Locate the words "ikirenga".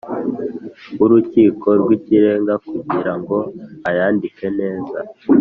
1.97-2.53